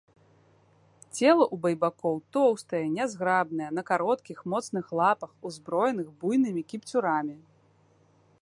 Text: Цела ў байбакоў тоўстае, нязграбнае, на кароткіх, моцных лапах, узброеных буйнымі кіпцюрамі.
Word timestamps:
Цела 1.15 1.45
ў 1.53 1.55
байбакоў 1.65 2.15
тоўстае, 2.37 2.81
нязграбнае, 2.95 3.69
на 3.81 3.85
кароткіх, 3.91 4.37
моцных 4.55 4.85
лапах, 5.01 5.31
узброеных 5.51 6.07
буйнымі 6.25 6.61
кіпцюрамі. 6.75 7.37